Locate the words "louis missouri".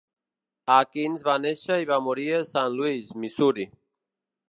2.81-3.73